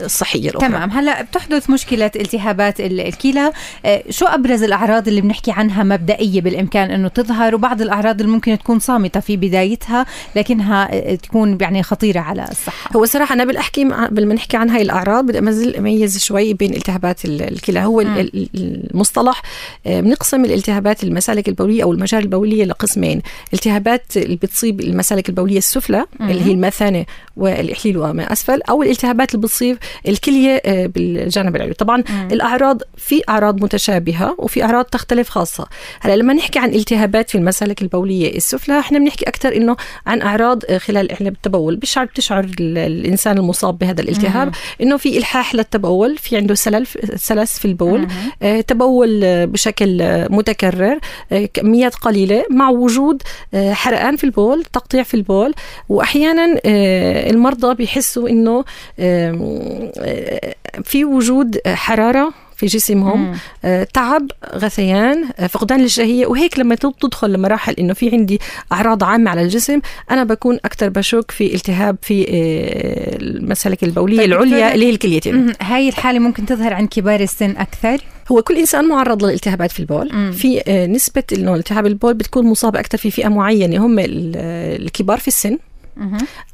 [0.04, 0.68] الصحية الأخرى.
[0.68, 0.90] تمام.
[0.90, 3.52] هلأ بتحدث مشكلة التهابات الكلى.
[3.84, 8.58] آه، شو أبرز الأعراض اللي بنحكي عنها مبدئية بالإمكان إنه تظهر؟ وبعض الأعراض اللي ممكن
[8.58, 14.26] تكون صامتة في بدايتها لكنها تكون يعني خطيرة على الصحة هو صراحة أنا بالأحكي قبل
[14.26, 18.28] ما نحكي عن هاي الأعراض بدي اميز أميز شوي بين التهابات الكلى هو م.
[18.54, 19.42] المصطلح
[19.86, 23.22] آه، بنقسم الالتهابات المسالك البولية أو المجاري البولية لقسمين
[23.54, 26.30] التهابات اللي بتصيب المسالك البولية السفلى م.
[26.30, 27.04] اللي هي المثانه
[27.36, 32.28] والاحليل وما أسفل أو الالتهابات اللي بتصيب الكلية آه، بالجانب العلوي طبعا م.
[32.32, 35.66] الأعراض في أعراض متشابهة وفي أعراض تختلف خاصة
[36.00, 38.78] هلأ لما نحكي عن التهابات في المسالك البولية السفلى.
[38.78, 39.76] إحنا بنحكي أكثر إنه
[40.06, 41.76] عن أعراض خلال إحنا بالتبول.
[41.76, 47.64] بشعر بتشعر الإنسان المصاب بهذا الالتهاب إنه في إلحاح للتبول في عنده سلل سلس في
[47.64, 48.06] البول.
[48.42, 49.98] آه تبول بشكل
[50.30, 50.98] متكرر
[51.32, 53.22] آه كميات قليلة مع وجود
[53.54, 55.54] آه حرقان في البول تقطيع في البول.
[55.88, 58.64] واحيانا آه المرضى بيحسوا إنه
[58.98, 60.54] آه،
[60.84, 62.32] في وجود حرارة
[62.68, 68.40] في جسمهم آه تعب غثيان آه فقدان للشهية وهيك لما تدخل لمراحل إنه في عندي
[68.72, 74.32] أعراض عامة على الجسم أنا بكون أكثر بشك في التهاب في آه المسالك البولية طيب
[74.32, 77.98] العليا اللي هي الكليتين هاي الحالة ممكن تظهر عند كبار السن أكثر؟
[78.32, 80.08] هو كل إنسان معرض للالتهابات في البول.
[80.12, 80.32] مم.
[80.32, 85.28] في آه، نسبة إنه التهاب البول بتكون مصابة أكثر في فئة معينة هم الكبار في
[85.28, 85.58] السن.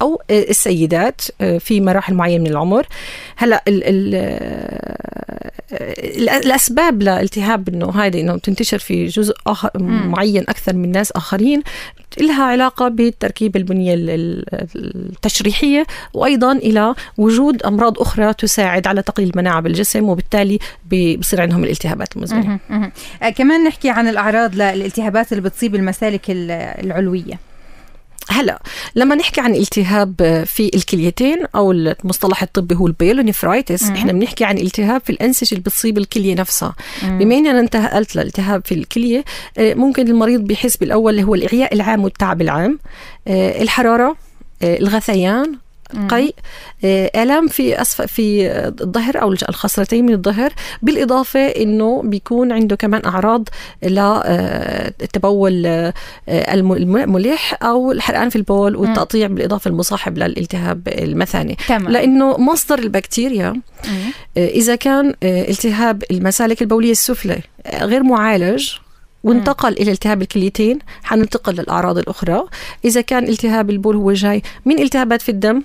[0.03, 2.87] أو السيدات آه، في مراحل معينة من العمر
[3.37, 4.15] هلأ ال ال
[6.29, 11.63] الأسباب لالتهاب إنه هذه إنه تنتشر في جزء آخر معين أكثر من ناس آخرين
[12.21, 20.09] لها علاقة بالتركيب البنية التشريحية وأيضا إلى وجود أمراض أخرى تساعد على تقليل المناعه بالجسم
[20.09, 20.59] وبالتالي
[21.19, 22.59] بصير عندهم الالتهابات المزمنة.
[23.23, 27.50] آه، كمان نحكي عن الأعراض للالتهابات اللي بتصيب المسالك العلوية.
[28.29, 28.63] هلا
[28.95, 35.01] لما نحكي عن التهاب في الكليتين أو المصطلح الطبي هو البيلونيفرايتس إحنا بنحكي عن التهاب
[35.05, 36.75] في الأنسجة اللي بتصيب الكلية نفسها.
[37.03, 39.25] بما اني أنا انتقلت لالتهاب في الكلية
[39.59, 42.79] آه، ممكن المريض بيحس بالأول اللي هو الإعياء العام والتعب العام
[43.29, 44.17] آه، الحرارة
[44.63, 45.59] آه، الغثيان
[46.09, 46.35] قيء
[46.85, 48.51] آه، آلام في اسفل في
[48.81, 53.49] الظهر أو الخصرتين من الظهر بالإضافة إنه بيكون عنده كمان أعراض
[53.83, 55.95] للتبول آه،
[56.29, 61.57] آه، الملح أو الحرقان في البول والتقطيع بالإضافة المصاحب للالتهاب المثاني.
[61.69, 61.89] تمام.
[61.89, 63.61] لأنه مصدر البكتيريا
[64.37, 67.41] إذا كان التهاب المسالك البولية السفلى
[67.81, 68.71] غير معالج
[69.25, 72.45] وانتقل إلى التهاب الكليتين حننتقل للأعراض الأخرى.
[72.85, 75.63] إذا كان التهاب البول هو جاي من التهابات في الدم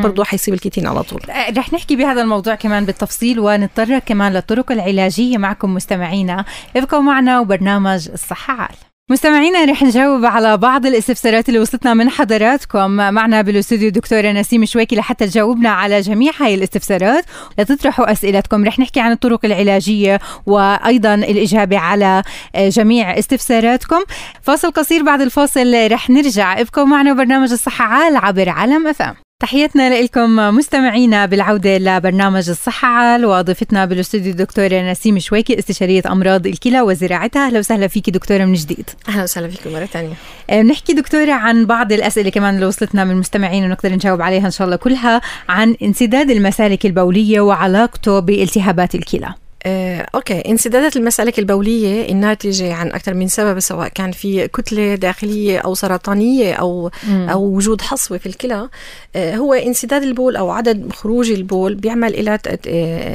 [0.00, 1.22] برضه حيصيب الكيتين على طول.
[1.30, 6.44] آه، رح نحكي بهذا الموضوع كمان بالتفصيل ونتطرق كمان للطرق العلاجية معكم مستمعينا.
[6.76, 8.76] ابقوا معنا وبرنامج الصحه عال
[9.10, 12.90] مستمعينا رح نجاوب على بعض الاستفسارات اللي وصلتنا من حضراتكم.
[12.90, 17.24] معنا بالاستوديو دكتورة نسيم شويكي لحتى تجاوبنا على جميع هاي الاستفسارات.
[17.58, 22.22] لتطرحوا أسئلتكم رح نحكي عن الطرق العلاجية وأيضا الإجابة على
[22.56, 24.00] جميع استفساراتكم.
[24.42, 26.60] فاصل قصير بعد الفاصل رح نرجع.
[26.60, 33.26] ابقوا معنا برنامج الصحة عال عبر علم افام تحياتنا لكم مستمعينا بالعودة لبرنامج الصحة عال
[33.26, 37.46] وضيفتنا بالاستوديو الدكتورة نسيم شويكي استشارية أمراض الكلى وزراعتها.
[37.46, 38.90] أهلا وسهلا فيكي دكتورة من جديد.
[39.08, 40.14] أهلا وسهلا فيكم مرة ثانية
[40.48, 44.64] بنحكي دكتورة عن بعض الأسئلة كمان اللي وصلتنا من المستمعين ونقدر نجاوب عليها إن شاء
[44.64, 49.34] الله كلها عن انسداد المسالك البولية وعلاقته بالتهابات الكلى.
[49.64, 50.40] آه، أوكي.
[50.40, 56.54] انسدادات المسالك البولية الناتجه عن أكثر من سبب سواء كان في كتلة داخلية أو سرطانية
[56.54, 57.28] أو م.
[57.28, 58.68] أو وجود حصوة في الكلى.
[59.16, 62.38] آه، هو انسداد البول أو عدم خروج البول بيعمل إلى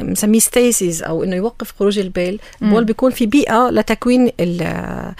[0.02, 5.14] بنسميه stasis أو إنه يوقف خروج البول البول بيكون في بيئة لتكوين آه،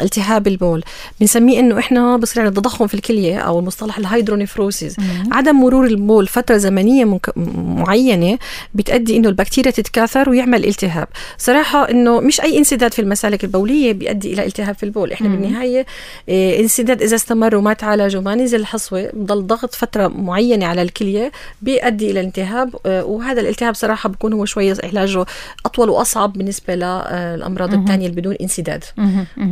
[0.00, 0.84] التهاب البول.
[1.20, 4.96] بنسميه إنه إحنا بصير عندنا تضخم في الكلية أو المصطلح ال hydronephrosis
[5.32, 7.18] عدم مرور البول فترة زمنية
[7.56, 8.38] معينة
[8.74, 11.08] بتؤدي إنه البكتيريا تتكاثر ويعمل التهاب.
[11.38, 15.12] صراحة إنه مش أي انسداد في المسالك البولية بيؤدي إلى التهاب في البول.
[15.12, 15.36] إحنا مم.
[15.36, 15.86] بالنهاية
[16.28, 21.32] آه، انسداد إذا استمر وما تعالج وما نزل الحصوة بضل ضغط فترة معينة على الكلية
[21.62, 25.26] بيؤدي إلى التهاب آه، وهذا الالتهاب صراحة بكون هو شوية علاجه
[25.66, 28.84] أطول وأصعب بالنسبة للامراض الثانية اللي بدون انسداد.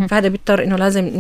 [0.08, 1.10] فهذا بيضطر إنه لازم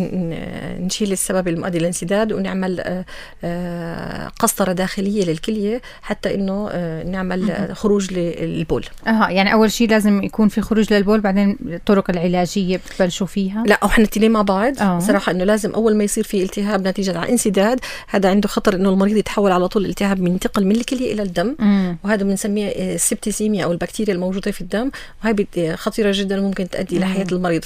[0.80, 3.04] نشيل السبب المؤدي للانسداد ونعمل آه،
[3.44, 8.84] آه، قسطرة داخلية للكلية حتى إنه آه، نعمل خروج للبول.
[9.06, 13.78] أها يعني أول شيء لازم يكون في خروج للبول بعدين الطرق العلاجية بتبلشوا فيها؟ لا
[13.84, 14.82] إحنا الاثنين مع بعض.
[14.82, 14.98] أوه.
[14.98, 18.88] صراحة إنه لازم أول ما يصير في التهاب نتيجة عن انسداد هذا عنده خطر إنه
[18.88, 21.56] المريض يتحول على طول الالتهاب ينتقل من الكلية إلى الدم.
[21.58, 21.96] مم.
[22.04, 24.90] وهذا بنسميه السبتيسيميا أو البكتيريا الموجودة في الدم.
[25.24, 27.64] وهي خطيرة جدا ممكن تؤدي إلى حياة المريض.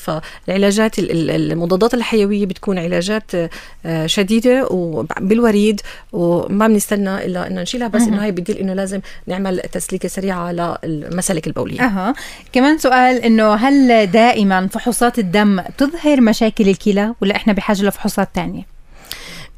[0.79, 0.99] فالعلاجات
[1.53, 3.31] المضادات الحيوية بتكون علاجات
[3.87, 5.81] آه، شديدة وبالوريد
[6.13, 10.53] وما بنستنى إلا إنه نشيلها بس إنه هي بديل إنه لازم نعمل تسليكة سريعة
[10.85, 11.81] للمسالك البولية.
[11.81, 12.15] أها.
[12.53, 18.63] كمان سؤال إنه هل دائما فحوصات الدم تظهر مشاكل الكلى ولا إحنا بحاجة لفحوصات ثانية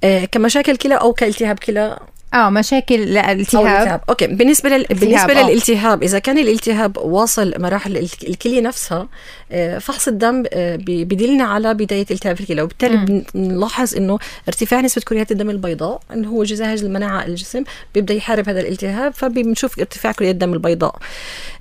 [0.04, 1.98] آه كمشاكل كلى أو كالتهاب كلى؟
[2.34, 4.00] آه مشاكل الالتهاب.
[4.08, 4.84] أوكي بالنسبة لل...
[4.84, 5.50] بالنسبة أوه.
[5.50, 7.96] للالتهاب إذا كان الالتهاب واصل مراحل
[8.28, 9.08] الكلية نفسها
[9.52, 12.62] آه، فحص الدم آه، بدلنا على بداية التهاب في الكلى.
[12.62, 17.64] وبالتالي بنلاحظ إنه ارتفاع نسبة كريات الدم البيضاء إنه هو جهاز المناعة الجسم
[17.94, 20.96] بيبدأ يحارب هذا الالتهاب فبنشوف ارتفاع كريات الدم البيضاء.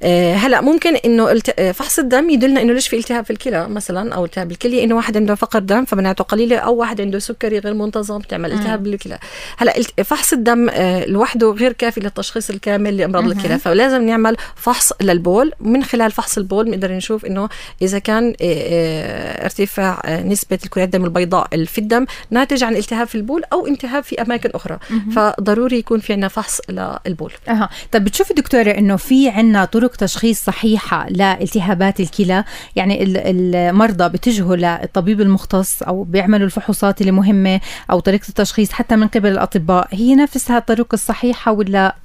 [0.03, 1.39] آه، هلأ ممكن إنه
[1.71, 5.17] فحص الدم يدلنا إنه ليش في التهاب في الكلى مثلا أو التهاب الكلية إنه واحد
[5.17, 9.19] عنده فقر دم فمناعته قليلة أو واحد عنده سكري غير منتظم بتعمل التهاب بالكلى
[9.57, 13.59] هلأ فحص الدم الدم آه، لوحده غير كافي للتشخيص الكامل لأمراض الكلى.
[13.59, 15.51] فلازم نعمل فحص للبول.
[15.59, 17.49] من خلال فحص البول بنقدر نشوف إنه
[17.81, 23.15] إذا كان آه، آه، ارتفاع نسبة الكريات الدم البيضاء في الدم ناتج عن التهاب في
[23.15, 24.77] البول أو التهاب في أماكن أخرى.
[25.15, 27.33] فضروري يكون في عندنا فحص للبول.
[27.49, 27.69] أها.
[27.91, 32.43] طيب بتشوفي دكتورة إنه في عندنا طرق تشخيص صحيحة لالتهابات الكلى؟
[32.75, 39.07] يعني المرضى بتجهوا للطبيب المختص أو بيعملوا الفحوصات اللي مهمة أو طريقة التشخيص حتى من
[39.07, 39.87] قبل الأطباء.
[39.91, 41.95] هي نفس الطرق الصحيحة ولا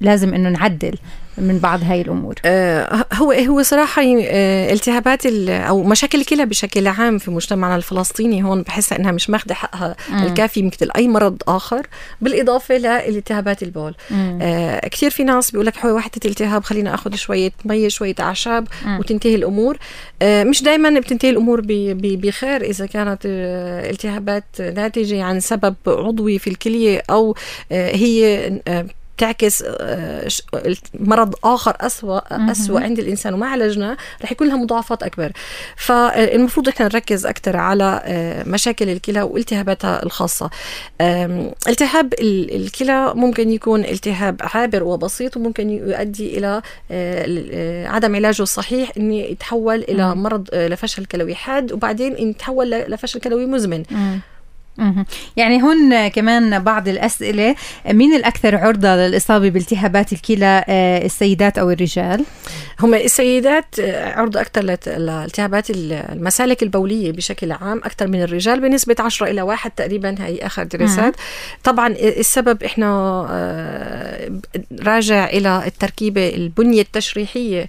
[0.00, 0.98] لازم إنه نعدل؟
[1.38, 7.18] من بعض هاي الأمور آه هو هو صراحة آه التهابات أو مشاكل الكلى بشكل عام
[7.18, 10.22] في مجتمعنا الفلسطيني هون بحسها إنها مش ماخذه حقها مم.
[10.22, 11.86] الكافي مثل أي مرض آخر
[12.20, 13.94] بالإضافة لالتهابات البول
[14.42, 18.98] آه كثير في ناس بيقول لك وحدة التهاب خلينا آخذ شوية مي شوية أعشاب مم.
[18.98, 19.78] وتنتهي الأمور
[20.22, 26.50] آه مش دائما بتنتهي الأمور بخير إذا كانت آه التهابات ناتجة عن سبب عضوي في
[26.50, 27.34] الكلية أو
[27.72, 28.86] آه هي آه
[29.18, 30.28] تعكس آه،
[30.94, 35.32] مرض آخر اسوء اسوء عند الإنسان وما عالجناه رح يكون لها مضاعفات أكبر.
[35.76, 38.02] فالمفروض إحنا نركز أكثر على
[38.46, 40.50] مشاكل الكلى والتهاباتها الخاصة.
[41.68, 46.62] التهاب الكلى ممكن يكون التهاب عابر وبسيط وممكن يؤدي إلى
[47.88, 53.82] عدم علاجه الصحيح إن يتحول إلى مرض لفشل كلوي حاد وبعدين يتحول لفشل كلوي مزمن.
[55.36, 57.54] يعني هون كمان بعض الأسئلة
[57.90, 62.24] مين الأكثر عرضة للإصابة بالتهابات الكلى آه، السيدات أو الرجال؟
[62.80, 69.26] هم السيدات آه، عرضة أكثر لالتهابات المسالك البولية بشكل عام أكثر من الرجال بنسبة 10
[69.26, 71.14] إلى 1 تقريبا هي آخر دراسات.
[71.64, 72.86] طبعا السبب إحنا
[73.30, 74.30] آه،
[74.82, 77.68] راجع إلى التركيبة البنية التشريحية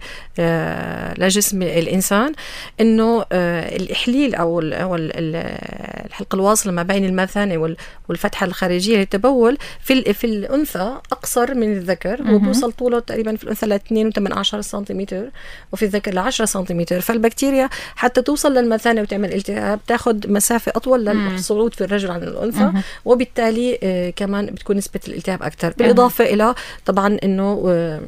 [1.18, 2.34] لجسم الإنسان
[2.82, 4.60] إنه الإحليل أو
[4.96, 7.76] الحلقة الواصلة ما بين بين المثانة
[8.10, 13.74] والفتحة الخارجية للتبول في في الأنثى أقصر من الذكر وبوصل طوله تقريبا في الأنثى ل
[13.74, 15.30] 2 18 سنتيمتر
[15.72, 17.02] وفي الذكر ل 10 سنتيمتر.
[17.02, 22.72] فالبكتيريا حتى توصل للمثانة وتعمل التهاب تاخذ مسافة أطول للصعود في الرجل عن الأنثى
[23.06, 25.74] وبالتالي آه، كمان بتكون نسبة الالتهاب أكثر.
[25.78, 26.56] بالإضافة إلى
[26.86, 28.02] طبعا آه،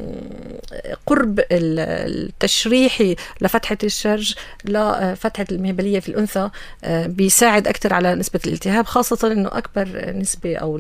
[1.06, 6.50] قرب التشريحي لفتحة الشرج لفتحة المهبلية في الأنثى
[6.84, 8.77] آه، بيساعد أكثر على نسبة الالتهاب.
[8.78, 10.78] الالتهاب خاصة أنه أكبر نسبة أو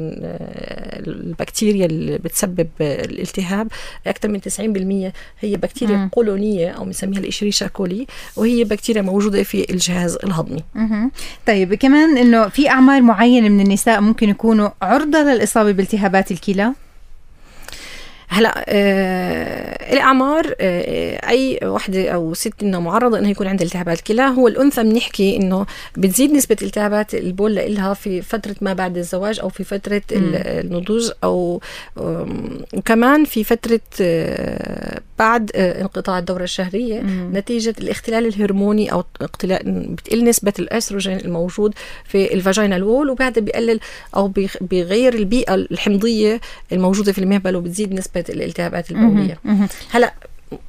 [1.08, 3.68] البكتيريا اللي بتسبب الالتهاب
[4.08, 6.10] أكثر من 90% هي بكتيريا مم.
[6.10, 11.12] قولونية أو بنسميها الإشريشا كولي وهي بكتيريا موجودة في الجهاز الهضمي مم.
[11.48, 16.74] طيب كمان أنه في أعمار معينة من النساء ممكن يكونوا عرضة للإصابة بالتهابات الكلى؟
[18.30, 24.22] هلا آه الأعمار آه أي وحدة أو ست انه معرضة انه يكون عندها التهابات كلى
[24.22, 25.66] هو الأنثى بنحكي إنه
[25.98, 30.32] بتزيد نسبة التهابات البول لها في فترة ما بعد الزواج أو في فترة م.
[30.36, 31.62] النضوج أو
[32.74, 37.32] وكمان في فترة آه بعد آه انقطاع الدورة الشهرية م.
[37.38, 38.90] نتيجة الاختلال الهرموني
[39.22, 41.74] اختلال بتقل نسبة الأستروجين الموجود
[42.06, 43.80] في ال vaginal wall وبعدها بيقلل
[44.16, 49.40] أو بيغير البيئة الحمضية الموجودة في المهبل وبتزيد نسبة الالتهابات البولية.
[49.92, 50.14] هلأ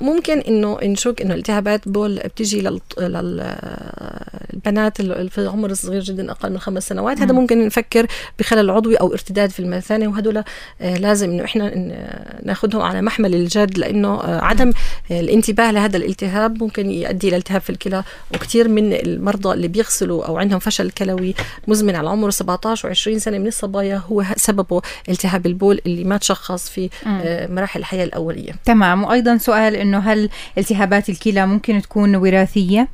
[0.01, 2.61] ممكن إنه نشك إنه التهابات بول بتيجي
[3.01, 7.21] للبنات اللي في عمر صغير جدا أقل من خمس سنوات.
[7.21, 8.07] هذا ممكن نفكر
[8.39, 10.45] بخلل عضوي أو ارتداد في المثانه وهدول
[10.81, 11.75] آه، لازم إنه إحنا
[12.43, 14.73] ناخذهم على محمل الجد لأنه آه، عدم
[15.11, 20.39] الانتباه لهذا الالتهاب ممكن يؤدي إلى التهاب في الكلى وكثير من المرضى اللي بيغسلوا أو
[20.39, 21.35] عندهم فشل كلوي
[21.69, 26.71] مزمن على عمر 17 و20 سنة من الصبايا هو سببه التهاب البول اللي ما تشخص
[26.71, 28.53] في آه، مراحل الحياة الأولية.
[28.65, 29.05] تمام.
[29.05, 32.89] وأيضا سؤال سؤال إنه هل التهابات الكلى ممكن تكون وراثية؟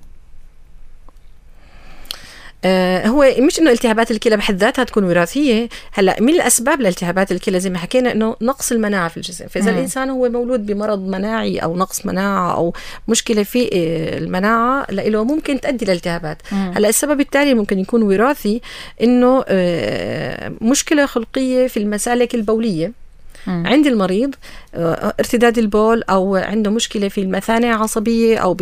[2.65, 5.69] آه هو مش إنه التهابات الكلى بحد ذاتها تكون وراثية.
[5.93, 9.47] هلأ من الأسباب لالتهابات الكلى زي ما حكينا إنه نقص المناعة في الجسم.
[9.47, 9.77] فإذا مم.
[9.77, 12.75] الإنسان هو مولود بمرض مناعي أو نقص مناعة أو
[13.09, 18.61] مشكلة في آه، المناعة له ممكن تؤدي لالتهابات هلأ السبب التالي ممكن يكون وراثي
[19.03, 23.04] إنه آه مشكلة خلقية في المسالك البولية.
[23.47, 23.67] مم.
[23.67, 24.35] عند المريض
[24.75, 28.57] آه، ارتداد البول أو عنده مشكلة في المثانة عصبية أو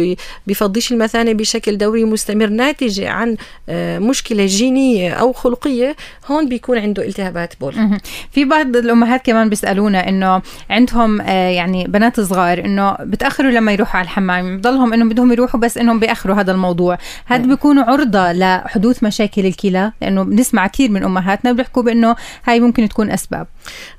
[0.46, 3.36] بفضيش المثانة بشكل دوري مستمر ناتجه عن
[3.68, 8.00] آه، مشكلة جينية أو خلقية هون بيكون عنده التهابات بول.
[8.32, 13.96] في بعض الأمهات كمان بيسألونا إنه عندهم آه، يعني بنات صغار إنه بتأخروا لما يروحوا
[13.96, 16.98] على الحمام بضلهم انهم بدهم يروحوا بس إنهم بيأخروا هذا الموضوع.
[17.26, 22.88] هاد بيكونوا عرضة لحدوث مشاكل الكلى؟ لأنه بنسمع كثير من أمهاتنا بيحكوا بإنه هاي ممكن
[22.88, 23.46] تكون أسباب.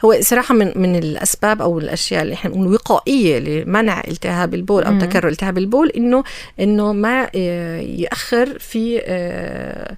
[0.05, 4.99] هو صراحة من من الأسباب أو الأشياء اللي إحنا بنقول وقائية لمنع التهاب البول أو
[4.99, 6.23] تكرر التهاب البول انه
[6.59, 9.95] إنه ما آه، يأخر في آه،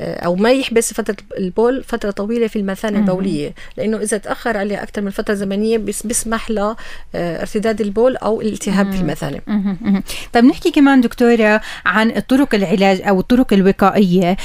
[0.00, 5.02] أو ما يحبس فترة البول فترة طويلة في المثانة البولية لأنه إذا تأخر عليه أكثر
[5.02, 6.74] من فترة زمنية بس بيسمح ل
[7.14, 9.40] ارتداد البول أو الالتهاب في المثانة.
[10.32, 14.36] طيب نحكي كمان دكتورة عن الطرق العلاج أو الطرق الوقائية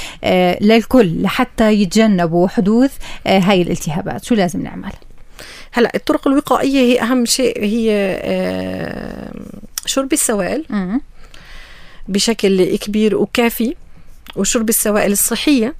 [0.60, 2.92] للكل لحتى يتجنبوا حدوث
[3.26, 4.24] هاي الالتهابات.
[4.24, 4.92] شو لازم نعمل؟
[5.72, 7.88] هلأ الطرق الوقائية هي أهم شيء هي
[9.86, 10.64] شرب السوائل
[12.08, 13.74] بشكل كبير وكافي.
[14.36, 15.74] وشرب السوائل الصحية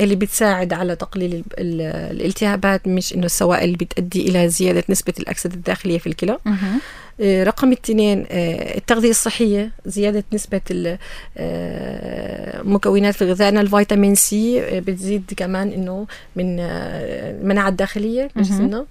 [0.00, 5.98] اللي بتساعد على تقليل الالتهابات مش إنه السوائل اللي بتؤدي إلى زيادة نسبة الأكسدة الداخلية
[5.98, 6.38] في الكلى.
[7.20, 10.60] آه، رقم اثنين آه، التغذية الصحية زيادة نسبة
[11.36, 18.86] المكونات آه، في غذائنا الفيتامين سي بتزيد كمان إنه من المناعة الداخلية بجسمنا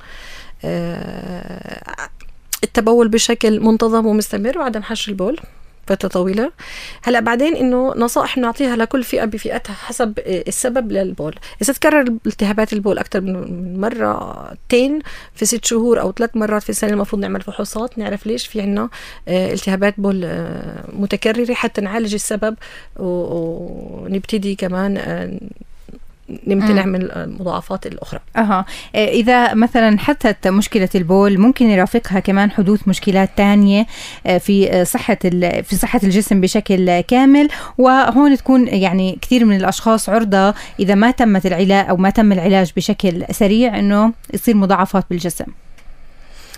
[2.63, 5.39] التبول بشكل منتظم ومستمر وعدم حشر البول.
[5.87, 6.51] فترة طويلة.
[7.03, 11.35] هلا بعدين إنه نصائح نعطيها لكل فئة بفئتها حسب السبب للبول.
[11.61, 14.99] إذا تكرر التهابات البول أكثر من مرتين
[15.35, 18.89] في ست شهور أو ثلاث مرات في السنة المفروض نعمل فحوصات نعرف ليش في عنا
[19.27, 22.55] آه، التهابات بول آه، متكررة حتى نعالج السبب
[22.99, 24.97] ونبتدي كمان
[26.47, 28.19] نمتنع من المضاعفات الأخرى.
[28.35, 28.65] أها.
[28.95, 33.85] إذا مثلا حدثت مشكلة البول ممكن يرافقها كمان حدوث مشكلات تانية
[34.27, 35.17] آه، في صحة
[35.61, 37.47] في صحة الجسم بشكل كامل.
[37.77, 42.71] وهون تكون يعني كثير من الأشخاص عرضة إذا ما تمت العلاج أو ما تم العلاج
[42.75, 45.45] بشكل سريع إنه يصير مضاعفات بالجسم.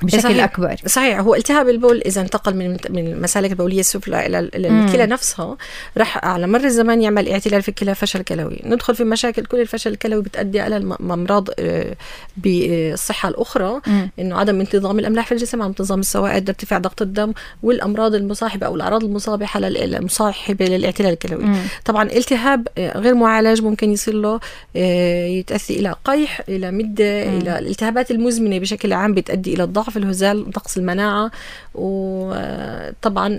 [0.02, 0.44] بشكل صحيح.
[0.44, 5.58] أكبر صحيح هو التهاب البول إذا انتقل من من المسالك البولية السفلى إلى الكلى نفسها
[5.98, 9.92] راح على مر الزمان يعمل اعتلال في الكلى فشل كلوي ندخل في مشاكل كل الفشل
[9.92, 11.96] الكلوي بتؤدي إلى الامراض آه،
[12.38, 13.82] بالصحة الأخرى
[14.20, 17.34] إنه عدم انتظام الأملاح في الجسم عدم انتظام السوائل ارتفاع ضغط الدم
[17.64, 21.62] والأمراض المصاحبة أو الأعراض المصابحة المصاحبة للاعتلال الكلوي مم.
[21.86, 24.40] طبعا التهاب آه، غير معالج ممكن يصير له
[24.76, 27.38] آه، يتاثي إلى قيح إلى مدة مم.
[27.38, 31.32] إلى الالتهابات المزمنة بشكل عام بتؤدي إلى الضغط ضعف الهزال نقص المناعة
[31.76, 33.38] وطبعا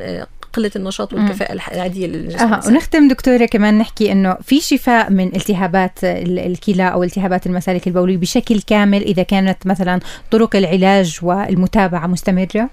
[0.52, 2.60] قلة النشاط والكفاءة العادية للجسم أه.
[2.66, 8.60] ونختم دكتورة كمان نحكي إنه في شفاء من التهابات الكلى أو التهابات المسالك البولية بشكل
[8.60, 12.70] كامل إذا كانت مثلا طرق العلاج والمتابعة مستمرة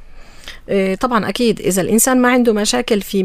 [0.99, 3.21] طبعا أكيد إذا الإنسان ما عنده مشاكل في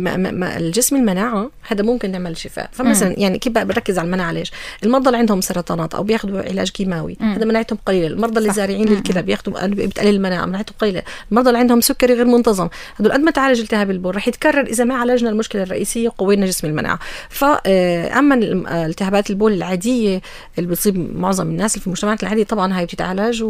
[0.56, 2.68] الجسم المناعة هذا ممكن نعمل شفاء.
[2.72, 4.52] فمثلا يعني كيف بركز على المناعة؟ ليش؟
[4.84, 8.06] المرضى اللي عندهم سرطانات أو بياخذوا علاج كيماوي هذا مناعتهم قليلة.
[8.06, 11.02] المرضى اللي زارعين للكلى بياخذوا بتقلل المناعة مناعتهم قليلة.
[11.30, 12.68] المرضى اللي عندهم سكري غير منتظم
[13.00, 16.66] هذول قد ما تعالج التهاب البول رح يتكرر إذا ما عالجنا المشكلة الرئيسية وقوينا جسم
[16.66, 16.98] المناعة.
[17.28, 18.34] فاما
[18.86, 20.20] التهابات البول العادية
[20.58, 23.44] اللي بتصيب معظم الناس في المجتمعات العادية طبعا هاي بتتعالج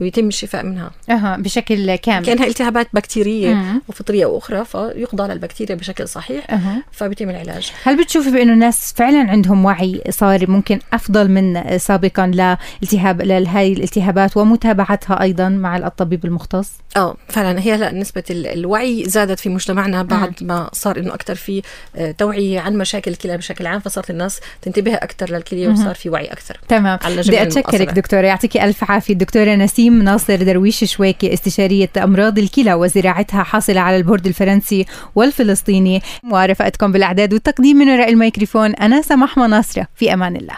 [0.00, 0.90] ويتم الشفاء منها.
[1.10, 2.26] أها بشكل كامل.
[2.26, 2.88] كانها التهابات
[3.22, 3.82] بكتيرية.
[3.88, 6.58] وفطرية وأخرى فيقضى على البكتيريا بشكل صحيح أه.
[6.92, 7.72] فبيتم العلاج.
[7.84, 14.36] هل بتشوفي بأنه الناس فعلا عندهم وعي صار ممكن أفضل من سابقا لالتهاب لهي الالتهابات
[14.36, 20.32] ومتابعتها أيضا مع الطبيب المختص؟ آه فعلا هي هلا نسبة الوعي زادت في مجتمعنا بعد.
[20.40, 21.62] ما صار إنه أكثر في
[21.96, 26.26] آه، توعية عن مشاكل الكلى بشكل عام فصارت الناس تنتبه أكثر للكليه وصار في وعي
[26.26, 26.98] أكثر تمام.
[27.06, 29.12] بدي أتشكرك دكتورة يعطيك ألف عافية.
[29.12, 32.74] الدكتوره نسيم ناصر درويش شويكي استشارية أمراض الكلى
[33.12, 36.02] وزراعتها حاصلة على البورد الفرنسي والفلسطيني.
[36.30, 38.74] ورفقتكم بالأعداد والتقديم من وراء الميكروفون.
[38.74, 39.86] أنا سماح مناصرة.
[39.96, 40.56] في أمان الله.